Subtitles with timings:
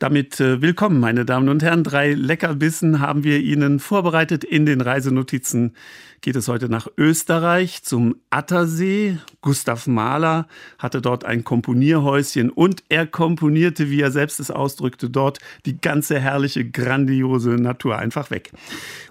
[0.00, 1.84] Damit äh, willkommen, meine Damen und Herren.
[1.84, 5.74] Drei Leckerbissen haben wir Ihnen vorbereitet in den Reisenotizen
[6.22, 9.18] geht es heute nach Österreich zum Attersee.
[9.40, 10.46] Gustav Mahler
[10.78, 16.20] hatte dort ein Komponierhäuschen und er komponierte, wie er selbst es ausdrückte, dort die ganze
[16.20, 18.52] herrliche, grandiose Natur einfach weg.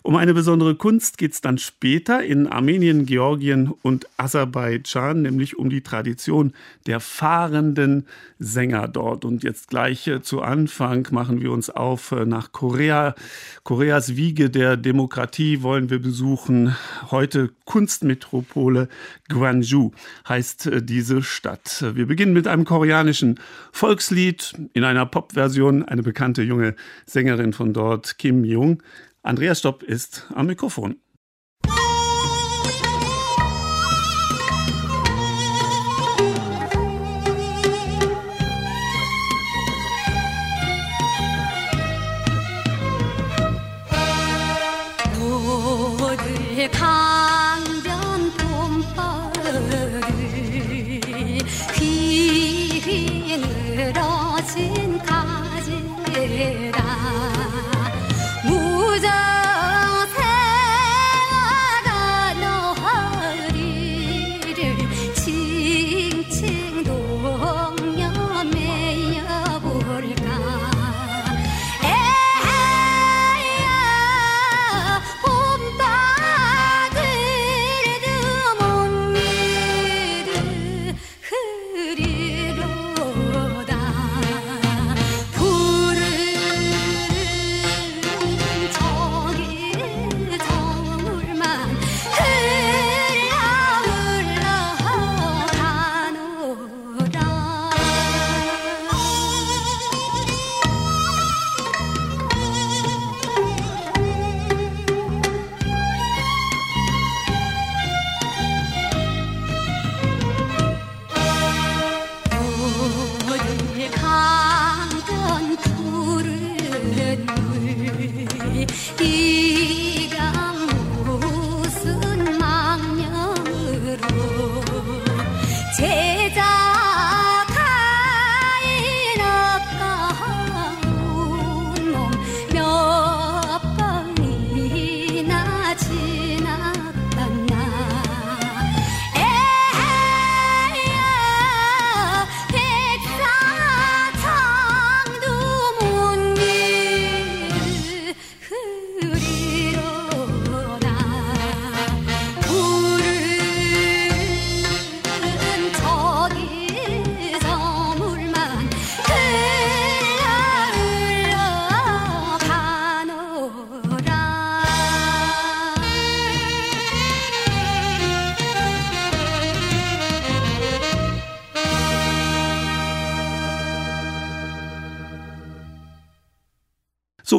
[0.03, 5.69] Um eine besondere Kunst geht es dann später in Armenien, Georgien und Aserbaidschan, nämlich um
[5.69, 6.53] die Tradition
[6.85, 8.05] der fahrenden
[8.37, 9.25] Sänger dort.
[9.25, 13.15] Und jetzt gleich äh, zu Anfang machen wir uns auf äh, nach Korea.
[13.63, 16.75] Koreas Wiege der Demokratie wollen wir besuchen
[17.11, 18.87] heute Kunstmetropole
[19.27, 19.91] Gwangju
[20.27, 21.83] heißt äh, diese Stadt.
[21.93, 23.39] Wir beginnen mit einem koreanischen
[23.71, 25.83] Volkslied in einer Popversion.
[25.83, 28.81] Eine bekannte junge Sängerin von dort, Kim Jung.
[29.21, 30.95] Andreas Stopp ist am Mikrofon.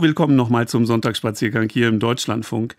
[0.03, 2.75] Willkommen nochmal zum Sonntagsspaziergang hier im Deutschlandfunk.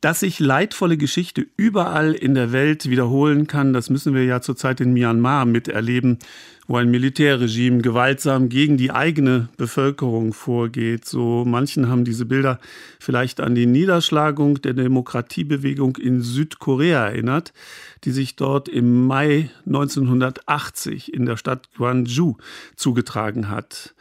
[0.00, 4.80] Dass sich leidvolle Geschichte überall in der Welt wiederholen kann, das müssen wir ja zurzeit
[4.80, 6.18] in Myanmar miterleben,
[6.66, 11.04] wo ein Militärregime gewaltsam gegen die eigene Bevölkerung vorgeht.
[11.04, 12.58] So manchen haben diese Bilder
[12.98, 17.52] vielleicht an die Niederschlagung der Demokratiebewegung in Südkorea erinnert,
[18.04, 22.36] die sich dort im Mai 1980 in der Stadt Gwangju
[22.74, 23.94] zugetragen hat.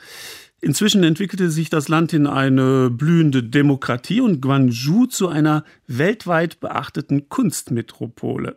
[0.63, 7.27] Inzwischen entwickelte sich das Land in eine blühende Demokratie und Gwangju zu einer weltweit beachteten
[7.27, 8.55] Kunstmetropole.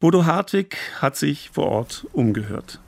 [0.00, 2.78] Bodo Hartwig hat sich vor Ort umgehört.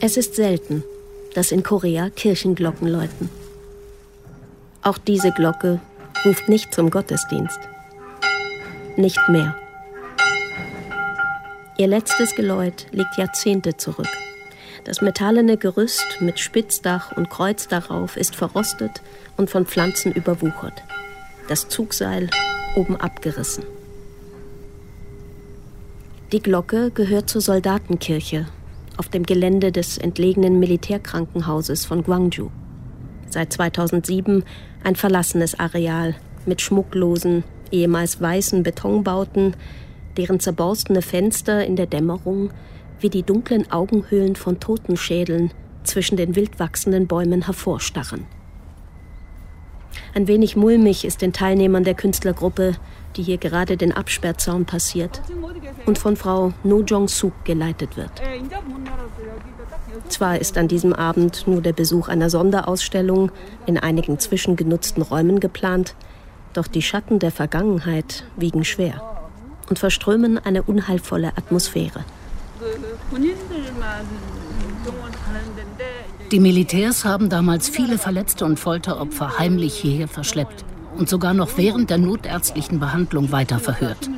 [0.00, 0.84] Es ist selten,
[1.34, 3.30] dass in Korea Kirchenglocken läuten.
[4.82, 5.80] Auch diese Glocke
[6.24, 7.69] ruft nicht zum Gottesdienst
[8.96, 9.56] nicht mehr.
[11.76, 14.08] Ihr letztes Geläut liegt Jahrzehnte zurück.
[14.84, 19.02] Das metallene Gerüst mit Spitzdach und Kreuz darauf ist verrostet
[19.36, 20.82] und von Pflanzen überwuchert.
[21.48, 22.28] Das Zugseil
[22.76, 23.64] oben abgerissen.
[26.32, 28.46] Die Glocke gehört zur Soldatenkirche
[28.96, 32.50] auf dem Gelände des entlegenen Militärkrankenhauses von Gwangju.
[33.30, 34.44] Seit 2007
[34.84, 36.14] ein verlassenes Areal
[36.46, 39.54] mit schmucklosen, ehemals weißen Betonbauten,
[40.16, 42.50] deren zerborstene Fenster in der Dämmerung
[43.00, 45.52] wie die dunklen Augenhöhlen von Totenschädeln
[45.84, 48.26] zwischen den wild wachsenden Bäumen hervorstarren.
[50.14, 52.74] Ein wenig mulmig ist den Teilnehmern der Künstlergruppe,
[53.16, 55.22] die hier gerade den Absperrzaun passiert
[55.86, 58.10] und von Frau No Jong-suk geleitet wird.
[60.08, 63.30] Zwar ist an diesem Abend nur der Besuch einer Sonderausstellung
[63.66, 65.94] in einigen zwischengenutzten Räumen geplant,
[66.52, 69.02] doch die Schatten der Vergangenheit wiegen schwer
[69.68, 72.04] und verströmen eine unheilvolle Atmosphäre.
[76.30, 80.64] Die Militärs haben damals viele Verletzte und Folteropfer heimlich hierher verschleppt
[80.96, 84.10] und sogar noch während der notärztlichen Behandlung weiter verhört.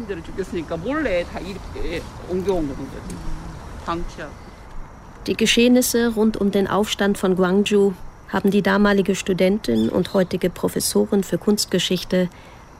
[5.27, 7.93] Die Geschehnisse rund um den Aufstand von Gwangju
[8.33, 12.29] haben die damalige Studentin und heutige Professorin für Kunstgeschichte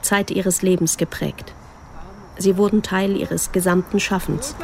[0.01, 1.53] Zeit ihres Lebens geprägt.
[2.39, 4.57] Sie wurden Teil ihres gesamten Schaffens.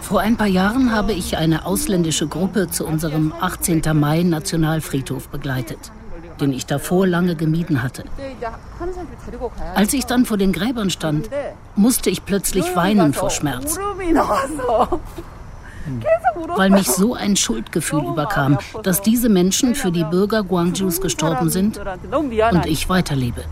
[0.00, 3.82] Vor ein paar Jahren habe ich eine ausländische Gruppe zu unserem 18.
[3.94, 5.90] Mai Nationalfriedhof begleitet,
[6.40, 8.04] den ich davor lange gemieden hatte.
[9.74, 11.28] Als ich dann vor den Gräbern stand,
[11.74, 13.78] musste ich plötzlich weinen vor Schmerz
[16.56, 21.80] weil mich so ein Schuldgefühl überkam, dass diese Menschen für die Bürger Guangzhous gestorben sind
[22.10, 23.44] und ich weiterlebe.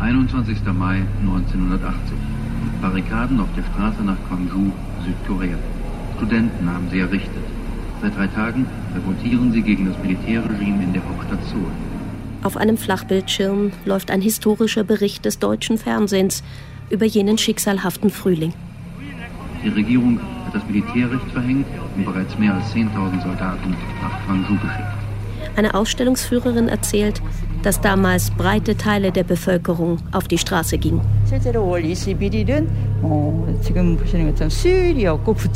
[0.00, 0.72] »21.
[0.72, 2.18] Mai 1980.
[2.82, 4.72] Barrikaden auf der Straße nach Guangzhou,
[5.04, 5.56] Südkorea.
[6.16, 7.53] Studenten haben sie errichtet.
[8.04, 11.64] Seit drei Tagen revoltieren sie gegen das Militärregime in der Hauptstadt Seoul.
[12.42, 16.42] Auf einem Flachbildschirm läuft ein historischer Bericht des deutschen Fernsehens
[16.90, 18.52] über jenen schicksalhaften Frühling.
[19.64, 21.64] Die Regierung hat das Militärrecht verhängt
[21.96, 25.56] und bereits mehr als 10.000 Soldaten nach Guangzhou geschickt.
[25.56, 27.22] Eine Ausstellungsführerin erzählt,
[27.64, 31.00] dass damals breite Teile der Bevölkerung auf die Straße gingen.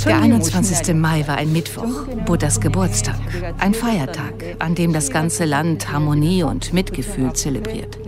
[0.07, 0.95] Der 21.
[0.95, 3.19] Mai war ein Mittwoch, Buddhas Geburtstag,
[3.59, 7.99] ein Feiertag, an dem das ganze Land Harmonie und Mitgefühl zelebriert.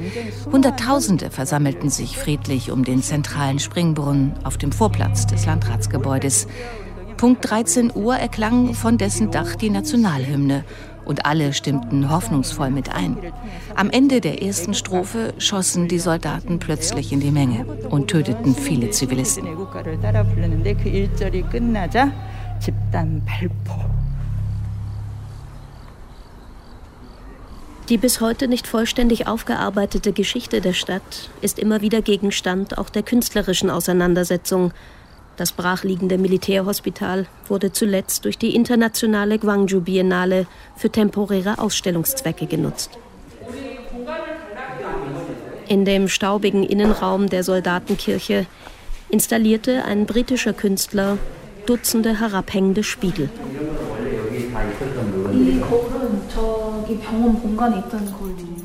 [0.51, 6.47] Hunderttausende versammelten sich friedlich um den zentralen Springbrunnen auf dem Vorplatz des Landratsgebäudes.
[7.21, 10.65] Punkt 13 Uhr erklang von dessen Dach die Nationalhymne
[11.11, 13.17] und alle stimmten hoffnungsvoll mit ein.
[13.75, 18.91] Am Ende der ersten Strophe schossen die Soldaten plötzlich in die Menge und töteten viele
[18.91, 19.45] Zivilisten.
[27.89, 33.03] Die bis heute nicht vollständig aufgearbeitete Geschichte der Stadt ist immer wieder Gegenstand auch der
[33.03, 34.73] künstlerischen Auseinandersetzung
[35.41, 40.47] das brachliegende Militärhospital wurde zuletzt durch die internationale Gwangju Biennale
[40.77, 42.91] für temporäre Ausstellungszwecke genutzt.
[45.67, 48.45] In dem staubigen Innenraum der Soldatenkirche
[49.09, 51.17] installierte ein britischer Künstler
[51.65, 53.31] Dutzende herabhängende Spiegel.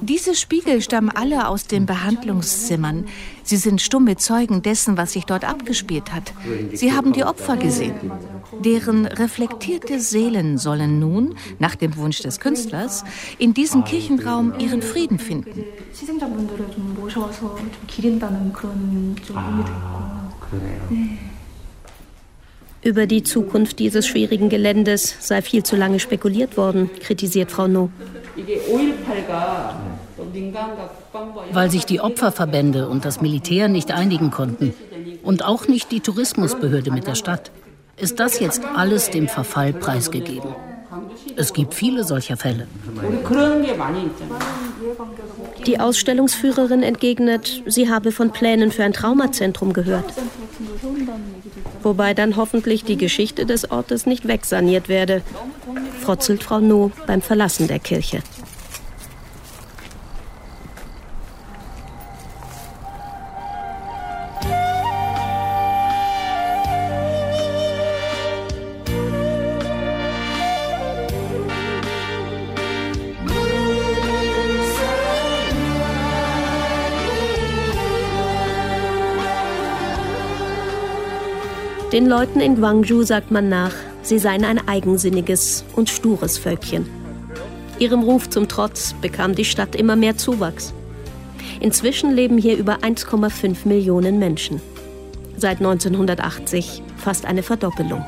[0.07, 3.05] Diese Spiegel stammen alle aus den Behandlungszimmern.
[3.41, 6.31] Sie sind stumme Zeugen dessen, was sich dort abgespielt hat.
[6.73, 8.11] Sie haben die Opfer gesehen.
[8.63, 13.03] Deren reflektierte Seelen sollen nun, nach dem Wunsch des Künstlers,
[13.39, 15.63] in diesem Kirchenraum ihren Frieden finden.
[22.85, 27.89] Über die Zukunft dieses schwierigen Geländes sei viel zu lange spekuliert worden, kritisiert Frau No.
[31.51, 34.75] Weil sich die Opferverbände und das Militär nicht einigen konnten
[35.23, 37.49] und auch nicht die Tourismusbehörde mit der Stadt,
[37.97, 40.53] ist das jetzt alles dem Verfall preisgegeben.
[41.35, 42.67] Es gibt viele solcher Fälle.
[45.65, 50.05] Die Ausstellungsführerin entgegnet, sie habe von Plänen für ein Traumazentrum gehört.
[51.85, 55.21] Wobei dann hoffentlich die Geschichte des Ortes nicht wegsaniert werde,
[56.01, 58.23] frotzelt Frau No beim Verlassen der Kirche.
[81.95, 83.71] Den Leuten in Gwangju sagt man nach,
[84.01, 86.85] sie seien ein eigensinniges und stures Völkchen.
[87.79, 90.73] Ihrem Ruf zum Trotz bekam die Stadt immer mehr Zuwachs.
[91.61, 94.59] Inzwischen leben hier über 1,5 Millionen Menschen.
[95.37, 98.03] Seit 1980 fast eine Verdoppelung.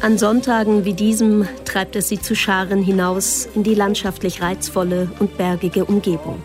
[0.00, 5.36] An Sonntagen wie diesem treibt es sie zu Scharen hinaus in die landschaftlich reizvolle und
[5.36, 6.40] bergige Umgebung.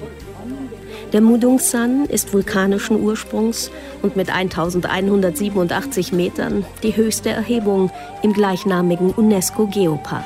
[1.14, 3.70] Der Mudungsan ist vulkanischen Ursprungs
[4.02, 7.92] und mit 1187 Metern die höchste Erhebung
[8.24, 10.26] im gleichnamigen UNESCO-Geopark.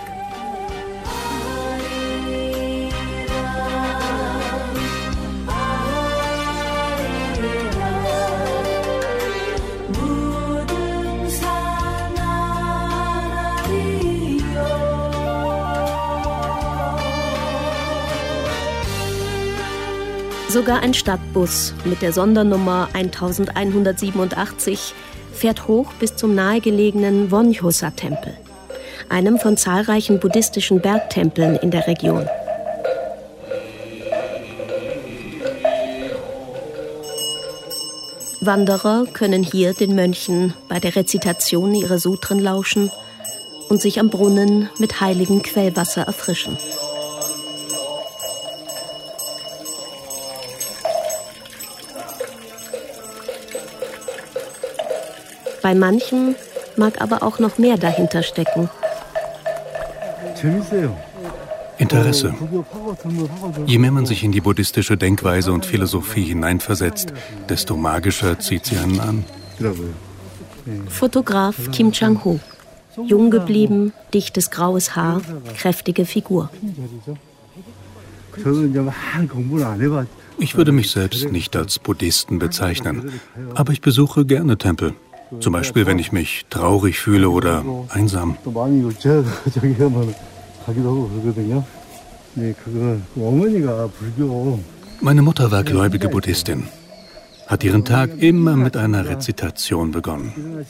[20.67, 24.93] Sogar ein Stadtbus mit der Sondernummer 1187
[25.31, 28.35] fährt hoch bis zum nahegelegenen Wonjosa-Tempel,
[29.07, 32.27] einem von zahlreichen buddhistischen Bergtempeln in der Region.
[38.41, 42.91] Wanderer können hier den Mönchen bei der Rezitation ihrer Sutren lauschen
[43.69, 46.57] und sich am Brunnen mit heiligem Quellwasser erfrischen.
[55.67, 56.35] Bei manchen
[56.77, 58.69] mag aber auch noch mehr dahinter stecken.
[61.77, 62.33] Interesse.
[63.65, 67.11] Je mehr man sich in die buddhistische Denkweise und Philosophie hineinversetzt,
[67.49, 69.25] desto magischer zieht sie einen an.
[70.87, 72.39] Fotograf Kim Chang-ho.
[73.05, 75.19] Jung geblieben, dichtes graues Haar,
[75.57, 76.49] kräftige Figur.
[80.39, 83.19] Ich würde mich selbst nicht als Buddhisten bezeichnen,
[83.53, 84.93] aber ich besuche gerne Tempel.
[85.39, 88.37] Zum Beispiel, wenn ich mich traurig fühle oder einsam.
[95.01, 96.63] Meine Mutter war gläubige Buddhistin,
[97.47, 100.65] hat ihren Tag immer mit einer Rezitation begonnen.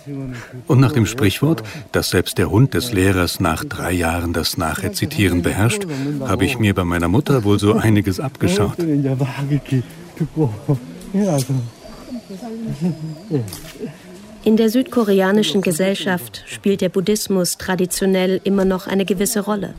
[0.68, 5.42] Und nach dem Sprichwort, dass selbst der Hund des Lehrers nach drei Jahren das Nachrezitieren
[5.42, 5.86] beherrscht,
[6.22, 8.78] habe ich mir bei meiner Mutter wohl so einiges abgeschaut.
[14.48, 19.74] In der südkoreanischen Gesellschaft spielt der Buddhismus traditionell immer noch eine gewisse Rolle.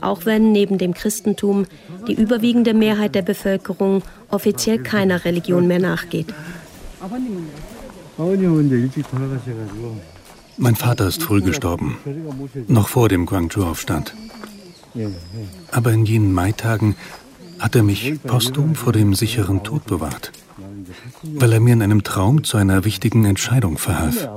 [0.00, 1.66] Auch wenn neben dem Christentum
[2.08, 4.00] die überwiegende Mehrheit der Bevölkerung
[4.30, 6.28] offiziell keiner Religion mehr nachgeht.
[10.56, 11.98] Mein Vater ist früh gestorben,
[12.68, 14.14] noch vor dem Guangzhou-Aufstand.
[15.72, 16.96] Aber in jenen Maitagen
[17.58, 20.32] hat er mich posthum vor dem sicheren Tod bewahrt
[21.32, 24.28] weil er mir in einem Traum zu einer wichtigen Entscheidung verhalf.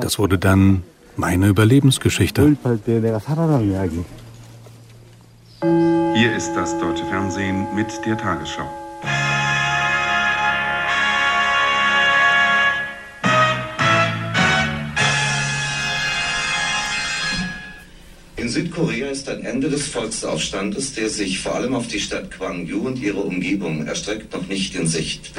[0.00, 0.82] Das wurde dann
[1.16, 2.56] meine Überlebensgeschichte.
[6.14, 8.68] Hier ist das deutsche Fernsehen mit der Tagesschau.
[18.36, 22.78] In Südkorea ist ein Ende des Volksaufstandes, der sich vor allem auf die Stadt Gwangju
[22.78, 25.32] und ihre Umgebung erstreckt, noch nicht in Sicht.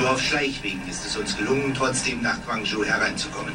[0.00, 3.52] Nur auf Schleichwegen ist es uns gelungen, trotzdem nach Gwangju hereinzukommen.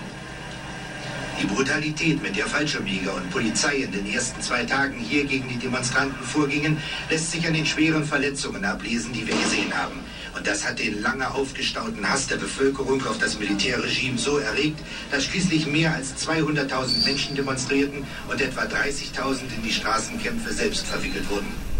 [1.41, 5.57] Die Brutalität, mit der Fallschirmjäger und Polizei in den ersten zwei Tagen hier gegen die
[5.57, 6.77] Demonstranten vorgingen,
[7.09, 9.99] lässt sich an den schweren Verletzungen ablesen, die wir gesehen haben.
[10.37, 15.25] Und das hat den lange aufgestauten Hass der Bevölkerung auf das Militärregime so erregt, dass
[15.25, 21.74] schließlich mehr als 200.000 Menschen demonstrierten und etwa 30.000 in die Straßenkämpfe selbst verwickelt wurden.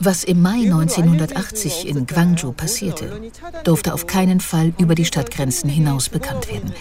[0.00, 3.10] Was im Mai 1980 in Gwangju passierte,
[3.64, 6.74] durfte auf keinen Fall über die Stadtgrenzen hinaus bekannt werden.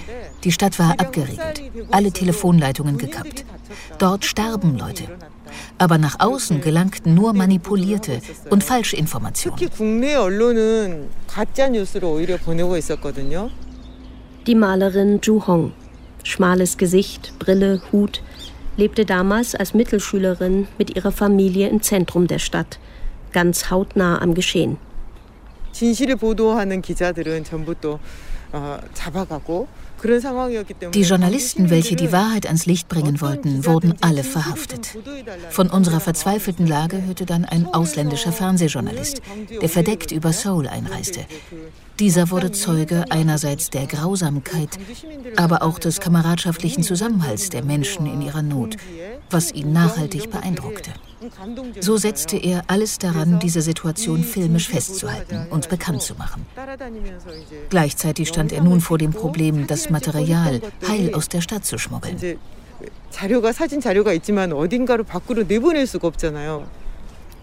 [0.44, 1.62] Die Stadt war abgeriegelt,
[1.92, 3.46] alle Telefonleitungen gekappt.
[3.98, 5.06] Dort starben Leute.
[5.78, 9.58] Aber nach außen gelangten nur manipulierte und falsche Informationen.
[14.48, 15.72] Die Malerin Ju Hong
[16.25, 18.23] schmales Gesicht, Brille, Hut,
[18.77, 22.79] lebte damals als Mittelschülerin mit ihrer Familie im Zentrum der Stadt,
[23.33, 24.79] ganz hautnah am Geschehen.
[25.73, 28.01] 진실을 보도하는 기자들은 전부 또
[28.53, 29.69] 어, 잡아가고
[30.94, 34.98] die Journalisten, welche die Wahrheit ans Licht bringen wollten, wurden alle verhaftet.
[35.50, 39.22] Von unserer verzweifelten Lage hörte dann ein ausländischer Fernsehjournalist,
[39.62, 41.26] der verdeckt über Seoul einreiste.
[42.00, 44.78] Dieser wurde Zeuge einerseits der Grausamkeit,
[45.38, 48.76] aber auch des kameradschaftlichen Zusammenhalts der Menschen in ihrer Not,
[49.30, 50.92] was ihn nachhaltig beeindruckte.
[51.80, 56.46] So setzte er alles daran, diese Situation filmisch festzuhalten und bekannt zu machen.
[57.70, 62.18] Gleichzeitig stand er nun vor dem Problem, das Material heil aus der Stadt zu schmuggeln.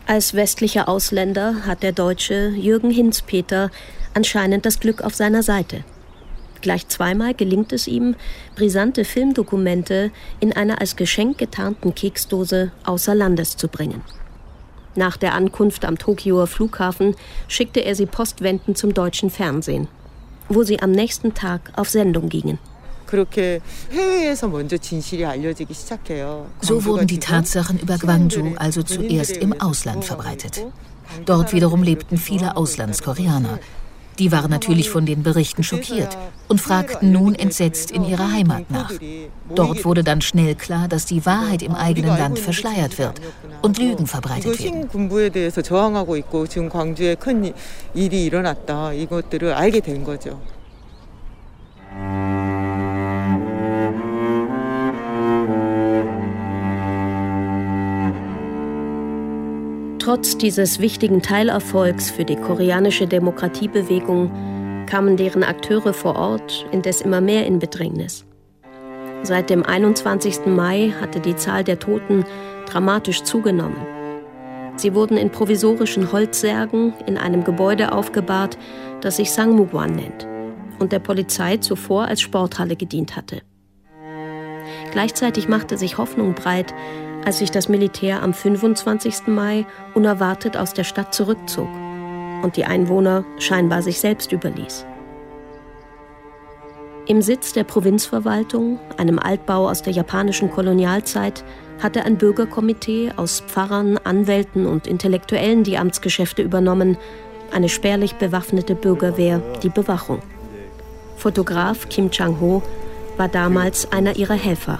[0.06, 3.70] Als westlicher Ausländer hat der Deutsche Jürgen Hinzpeter
[4.14, 5.84] anscheinend das Glück auf seiner Seite.
[6.62, 8.14] Gleich zweimal gelingt es ihm,
[8.54, 14.02] brisante Filmdokumente in einer als Geschenk getarnten Keksdose außer Landes zu bringen.
[14.94, 17.16] Nach der Ankunft am Tokioer Flughafen
[17.48, 19.88] schickte er sie postwendend zum deutschen Fernsehen,
[20.48, 22.58] wo sie am nächsten Tag auf Sendung gingen.
[26.60, 30.64] So wurden die Tatsachen über Gwangju also zuerst im Ausland verbreitet.
[31.26, 33.58] Dort wiederum lebten viele Auslandskoreaner.
[34.18, 36.16] Die waren natürlich von den Berichten schockiert
[36.48, 38.92] und fragten nun entsetzt in ihrer Heimat nach.
[39.54, 43.20] Dort wurde dann schnell klar, dass die Wahrheit im eigenen Land verschleiert wird
[43.62, 44.88] und Lügen verbreitet werden.
[60.02, 64.32] Trotz dieses wichtigen Teilerfolgs für die koreanische Demokratiebewegung
[64.86, 68.24] kamen deren Akteure vor Ort indes immer mehr in Bedrängnis.
[69.22, 70.46] Seit dem 21.
[70.46, 72.24] Mai hatte die Zahl der Toten
[72.66, 73.76] dramatisch zugenommen.
[74.74, 78.58] Sie wurden in provisorischen Holzsärgen in einem Gebäude aufgebahrt,
[79.02, 80.26] das sich Sangmugwan nennt
[80.80, 83.42] und der Polizei zuvor als Sporthalle gedient hatte.
[84.90, 86.74] Gleichzeitig machte sich Hoffnung breit,
[87.24, 89.28] als sich das Militär am 25.
[89.28, 91.68] Mai unerwartet aus der Stadt zurückzog
[92.42, 94.86] und die Einwohner scheinbar sich selbst überließ.
[97.06, 101.44] Im Sitz der Provinzverwaltung, einem Altbau aus der japanischen Kolonialzeit,
[101.82, 106.96] hatte ein Bürgerkomitee aus Pfarrern, Anwälten und Intellektuellen die Amtsgeschäfte übernommen,
[107.52, 110.20] eine spärlich bewaffnete Bürgerwehr die Bewachung.
[111.16, 112.62] Fotograf Kim Chang-ho
[113.16, 114.78] war damals einer ihrer Helfer.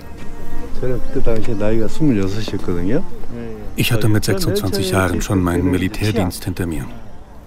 [3.77, 6.87] Ich hatte mit 26 Jahren schon meinen Militärdienst hinter mir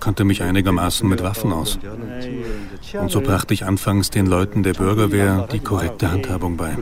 [0.06, 1.80] kannte mich einigermaßen mit Waffen aus.
[3.02, 6.78] Und so brachte ich anfangs den Leuten der Bürgerwehr die korrekte Handhabung bei.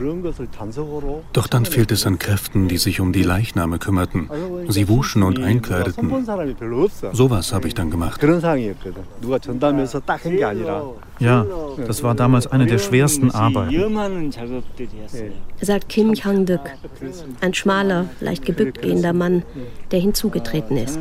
[1.32, 4.28] Doch dann fehlte es an Kräften, die sich um die Leichname kümmerten.
[4.68, 6.12] Sie wuschen und einkleideten.
[7.14, 8.20] Sowas habe ich dann gemacht.
[11.18, 11.46] Ja,
[11.86, 13.74] das war damals eine der schwersten Arbeiten.
[15.60, 16.60] Sagt Kim Chang-duk,
[17.40, 19.42] ein schmaler, leicht gebückt gehender Mann,
[19.90, 20.98] der hinzugetreten ist.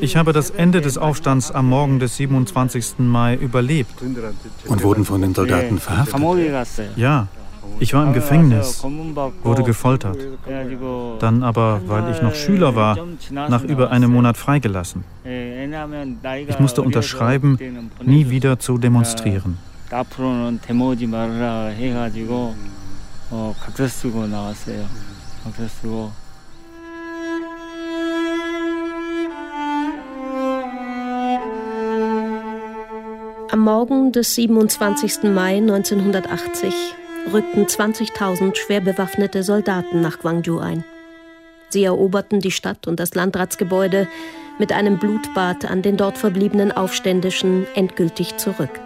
[0.00, 2.98] Ich habe das Ende des Aufstands am Morgen des 27.
[2.98, 4.02] Mai überlebt.
[4.66, 6.20] Und wurden von den Soldaten verhaftet?
[6.96, 7.28] Ja,
[7.78, 8.82] ich war im Gefängnis,
[9.42, 10.16] wurde gefoltert.
[11.20, 12.98] Dann aber, weil ich noch Schüler war,
[13.30, 15.04] nach über einem Monat freigelassen.
[16.48, 17.58] Ich musste unterschreiben,
[18.02, 19.58] nie wieder zu demonstrieren.
[33.52, 35.22] Am Morgen des 27.
[35.24, 36.74] Mai 1980
[37.31, 40.83] rückten 20.000 schwer bewaffnete Soldaten nach Gwangju ein.
[41.69, 44.07] Sie eroberten die Stadt und das Landratsgebäude
[44.59, 48.79] mit einem Blutbad an den dort verbliebenen Aufständischen endgültig zurück.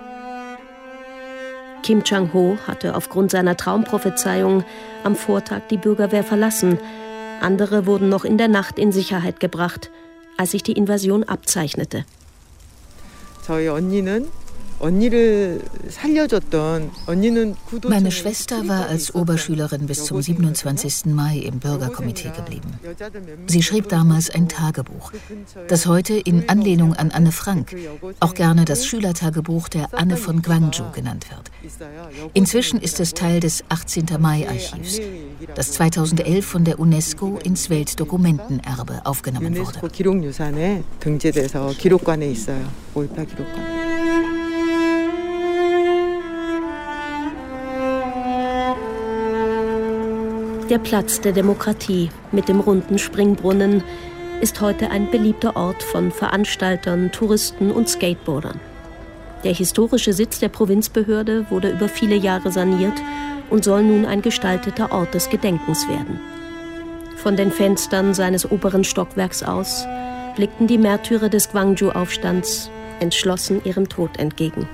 [1.84, 4.64] Kim Chang-ho hatte aufgrund seiner Traumprophezeiung
[5.04, 6.80] am Vortag die Bürgerwehr verlassen.
[7.42, 9.92] Andere wurden noch in der Nacht in Sicherheit gebracht,
[10.38, 12.06] als sich die Invasion abzeichnete.
[13.46, 14.28] 저희 언니는
[17.89, 21.07] meine Schwester war als Oberschülerin bis zum 27.
[21.07, 22.73] Mai im Bürgerkomitee geblieben.
[23.47, 25.13] Sie schrieb damals ein Tagebuch,
[25.69, 27.77] das heute in Anlehnung an Anne Frank
[28.21, 31.51] auch gerne das Schülertagebuch der Anne von Gwangju genannt wird.
[32.33, 34.07] Inzwischen ist es Teil des 18.
[34.19, 35.01] Mai-Archivs,
[35.55, 39.79] das 2011 von der UNESCO ins Weltdokumentenerbe aufgenommen wurde.
[50.71, 53.83] Der Platz der Demokratie mit dem runden Springbrunnen
[54.41, 58.61] ist heute ein beliebter Ort von Veranstaltern, Touristen und Skateboardern.
[59.43, 62.93] Der historische Sitz der Provinzbehörde wurde über viele Jahre saniert
[63.51, 66.21] und soll nun ein gestalteter Ort des Gedenkens werden.
[67.17, 69.89] Von den Fenstern seines oberen Stockwerks aus
[70.37, 74.69] blickten die Märtyrer des Gwangju-Aufstands entschlossen ihrem Tod entgegen.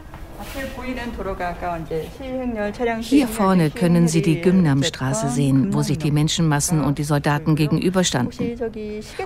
[3.01, 8.57] Hier vorne können Sie die Gymnamstraße sehen, wo sich die Menschenmassen und die Soldaten gegenüberstanden.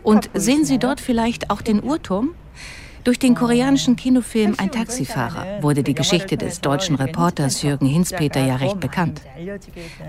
[0.02, 2.34] Und sehen Sie dort vielleicht auch den Uhrturm?
[3.05, 8.55] Durch den koreanischen Kinofilm Ein Taxifahrer wurde die Geschichte des deutschen Reporters Jürgen Hinspeter ja
[8.55, 9.21] recht bekannt.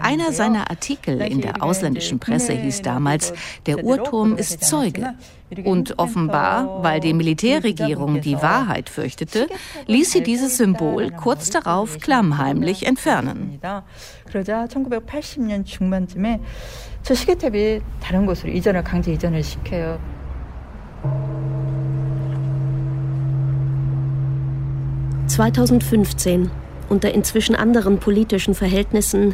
[0.00, 3.34] Einer seiner Artikel in der ausländischen Presse hieß damals,
[3.66, 5.14] der Uhrturm ist Zeuge.
[5.64, 9.46] Und offenbar, weil die Militärregierung die Wahrheit fürchtete,
[9.86, 13.60] ließ sie dieses Symbol kurz darauf klammheimlich entfernen.
[14.24, 16.40] 그러자 1980년 중반쯤에
[17.02, 20.00] 저 시계탑이 다른 곳으로 이전을 강제 이전을 시켜요.
[25.31, 26.51] 2015,
[26.89, 29.33] unter inzwischen anderen politischen Verhältnissen,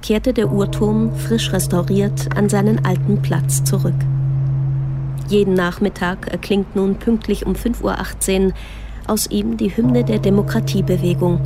[0.00, 3.94] kehrte der Uhrturm frisch restauriert an seinen alten Platz zurück.
[5.28, 8.52] Jeden Nachmittag erklingt nun pünktlich um 5.18 Uhr
[9.06, 11.40] aus ihm die Hymne der Demokratiebewegung,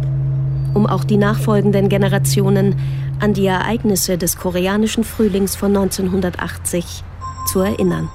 [0.74, 2.76] um auch die nachfolgenden Generationen
[3.18, 7.02] an die Ereignisse des koreanischen Frühlings von 1980
[7.50, 8.08] zu erinnern.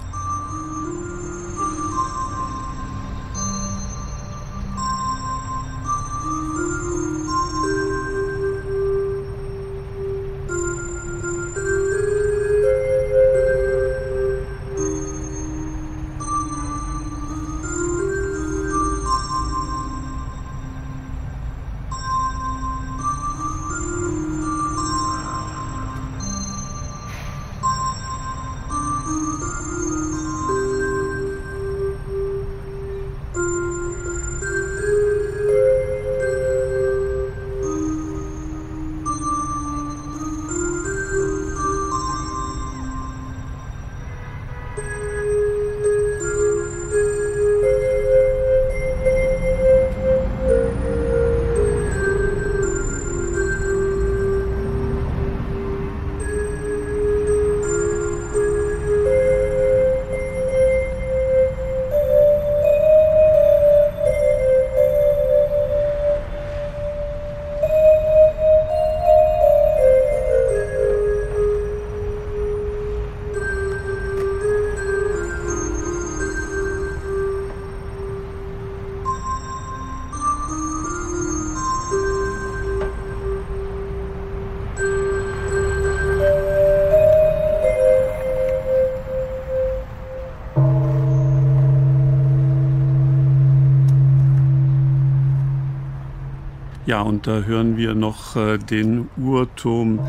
[96.98, 100.00] Ja, und da hören wir noch äh, den Uhrturm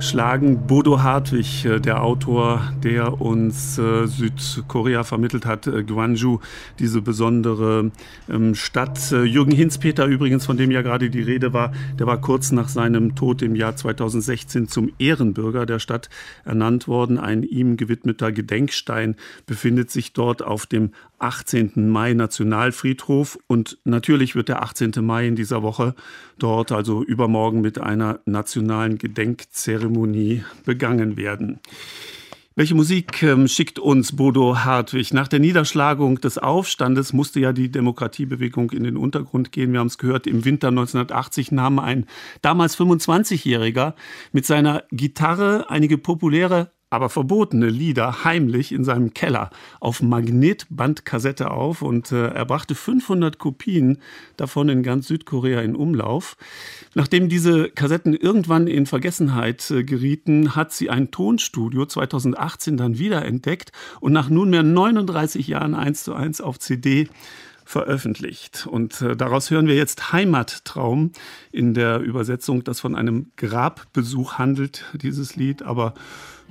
[0.00, 0.66] schlagen.
[0.66, 6.38] Bodo Hartwig, äh, der Autor, der uns äh, Südkorea vermittelt hat, äh, Gwangju,
[6.78, 7.90] diese besondere
[8.30, 9.12] ähm, Stadt.
[9.12, 12.70] Äh, Jürgen Hinspeter übrigens, von dem ja gerade die Rede war, der war kurz nach
[12.70, 16.08] seinem Tod im Jahr 2016 zum Ehrenbürger der Stadt
[16.46, 17.18] ernannt worden.
[17.18, 21.88] Ein ihm gewidmeter Gedenkstein befindet sich dort auf dem 18.
[21.88, 24.92] Mai Nationalfriedhof und natürlich wird der 18.
[25.00, 25.94] Mai in dieser Woche
[26.38, 31.60] dort, also übermorgen, mit einer nationalen Gedenkzeremonie begangen werden.
[32.58, 35.14] Welche Musik ähm, schickt uns Bodo Hartwig?
[35.14, 39.72] Nach der Niederschlagung des Aufstandes musste ja die Demokratiebewegung in den Untergrund gehen.
[39.72, 42.06] Wir haben es gehört, im Winter 1980 nahm ein
[42.42, 43.94] damals 25-Jähriger
[44.32, 51.82] mit seiner Gitarre einige populäre aber verbotene Lieder heimlich in seinem Keller auf Magnetbandkassette auf
[51.82, 53.98] und äh, er brachte 500 Kopien
[54.36, 56.36] davon in ganz Südkorea in Umlauf.
[56.94, 63.72] Nachdem diese Kassetten irgendwann in Vergessenheit äh, gerieten, hat sie ein Tonstudio 2018 dann wiederentdeckt
[64.00, 67.08] und nach nunmehr 39 Jahren eins zu eins auf CD
[67.68, 68.66] veröffentlicht.
[68.66, 71.12] Und äh, daraus hören wir jetzt Heimattraum
[71.52, 75.92] in der Übersetzung, das von einem Grabbesuch handelt, dieses Lied, aber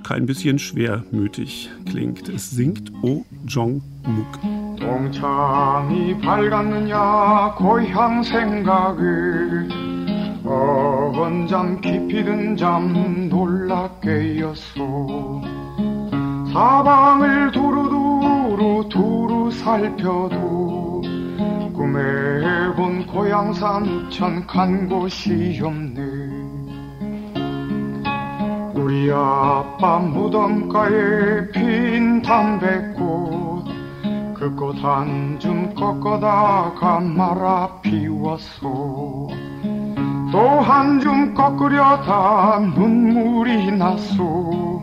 [0.02, 2.28] kein bisschen schwermütig klingt.
[2.28, 4.78] Es singt O Jong Muk.
[4.78, 9.68] 동창이 밝았느냐 고향 생각을
[10.44, 15.42] 어언잠 깊이 든잠 놀라 깨었소
[16.52, 21.02] 사방을 두루두루 두루 살펴도
[21.74, 26.00] 꿈에 본 고향 삼천 간 곳이 없네
[28.88, 33.66] 우리 아빠 무덤가에 핀 담배꽃
[34.32, 39.28] 그 꽃 한 줌 꺾어다가 말아 피웠소.
[40.32, 44.80] 또 한 줌 꺾으려다 눈물이 났소.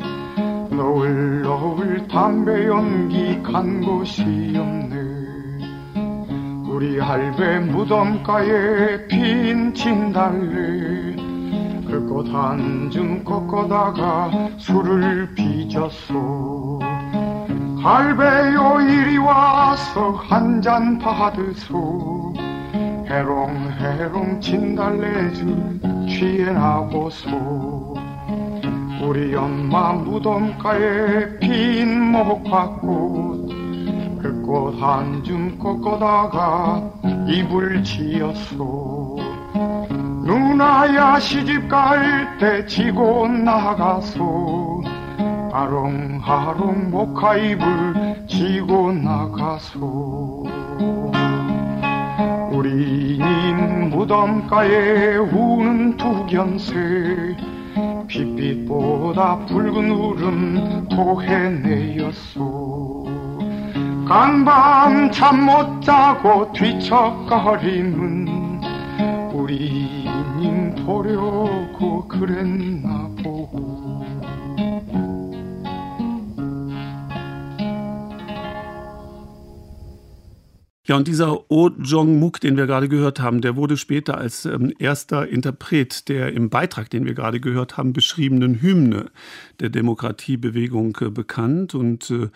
[0.69, 4.21] 너울 너울 담배 연기 간 곳이
[4.55, 4.97] 없네.
[6.69, 11.24] 우리 할배 무덤가에 핀 진달래
[12.07, 16.79] 그줌 꺾어다가 술을 빚었소.
[17.81, 22.33] 갈배요 이리 와서 한 잔 받으소.
[23.07, 27.95] 해롱해롱 진달래즙 취해 나고소.
[29.03, 33.45] 우리 엄마 무덤가에 핀 목화꽃.
[34.21, 36.81] 그 꽃 한 줌 꺾어다가
[37.27, 39.04] 이불 지었소
[40.25, 44.83] 누나야 시집 갈 때 지고 나가소
[45.53, 50.47] 아롱아롱 목화입을 지고 나가소
[52.51, 56.73] 우리님 무덤가에 우는 두견새
[58.07, 62.45] 빛빛보다 붉은 울음 토해내었소.
[64.07, 68.25] 간밤 잠 못 자고 뒤척거리는
[69.33, 70.04] 우리
[70.39, 73.47] 銀塗料をくれんなぽ
[80.88, 84.71] Ja, und dieser Oh Jong-muk, den wir gerade gehört haben, der wurde später als ähm,
[84.78, 89.10] erster Interpret der im Beitrag, den wir gerade gehört haben, beschriebenen Hymne
[89.60, 91.74] der Demokratiebewegung äh, bekannt.
[91.74, 92.30] Und äh,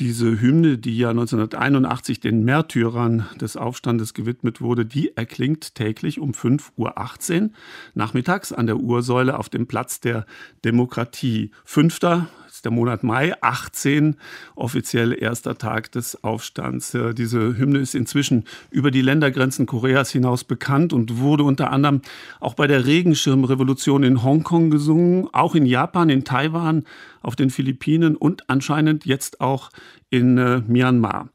[0.00, 6.32] diese Hymne, die ja 1981 den Märtyrern des Aufstandes gewidmet wurde, die erklingt täglich um
[6.32, 7.50] 5.18 Uhr
[7.94, 10.26] nachmittags an der Ursäule auf dem Platz der
[10.64, 11.52] Demokratie.
[11.64, 12.28] Fünfter
[12.64, 14.16] der Monat Mai, 18,
[14.54, 16.96] offiziell erster Tag des Aufstands.
[17.16, 22.02] Diese Hymne ist inzwischen über die Ländergrenzen Koreas hinaus bekannt und wurde unter anderem
[22.40, 26.84] auch bei der Regenschirmrevolution in Hongkong gesungen, auch in Japan, in Taiwan,
[27.22, 29.70] auf den Philippinen und anscheinend jetzt auch
[30.10, 31.28] in äh, Myanmar.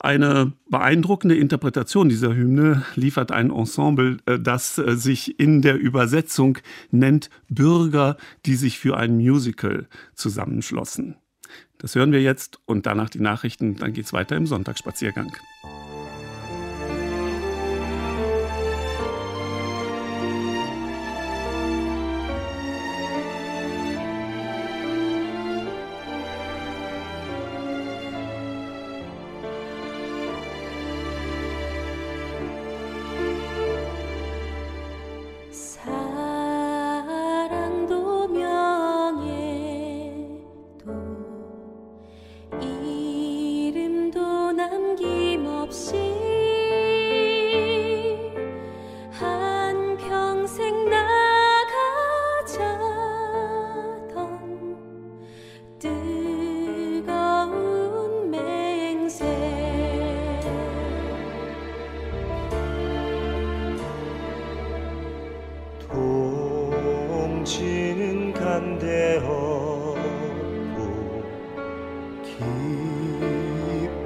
[0.00, 6.58] Eine beeindruckende Interpretation dieser Hymne liefert ein Ensemble, äh, das äh, sich in der Übersetzung
[6.90, 11.16] nennt Bürger, die sich für ein Musical zusammenschlossen.
[11.78, 13.76] Das hören wir jetzt und danach die Nachrichten.
[13.76, 15.32] Dann geht es weiter im Sonntagsspaziergang.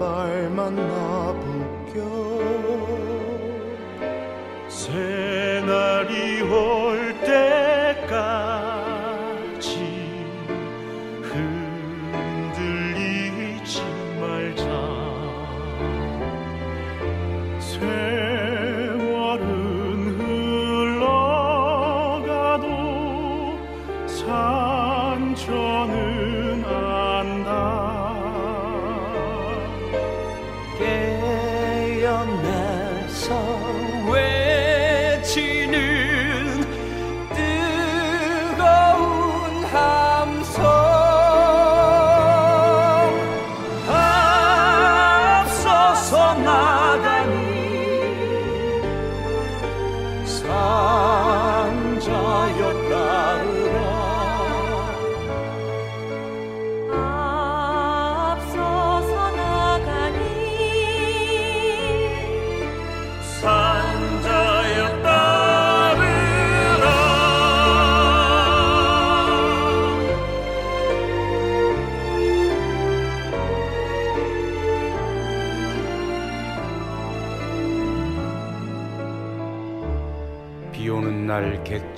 [0.02, 1.94] 제발 만나 북경
[4.68, 6.81] 새날이 오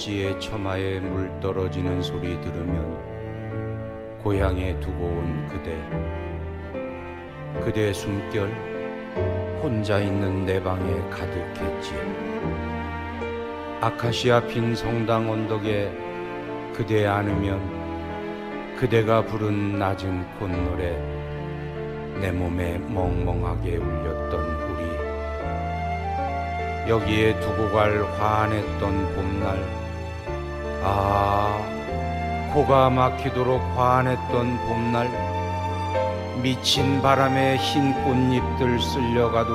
[0.04, 2.98] 객지의 처마에 물 떨어지는 소리 들으면
[4.22, 5.74] 고향에 두고 온 그대
[7.64, 8.50] 그대의 숨결
[9.62, 11.94] 혼자 있는 내 방에 가득했지.
[13.80, 15.90] 아카시아 핀 성당 언덕에
[16.74, 24.64] 그대 안으면 그대가 부른 낮은 콧노래 내 몸에 멍멍하게 울렸던
[26.86, 29.83] 여기에 두고 갈 환했던 봄날
[30.84, 35.08] 아 코가 막히도록 환했던 봄날
[36.42, 39.54] 미친 바람에 흰 꽃잎들 쓸려가도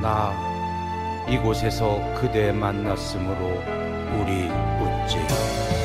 [0.00, 0.32] 나
[1.28, 3.62] 이곳에서 그대 만났으므로
[4.16, 4.48] 우리
[4.80, 5.77] 웃지.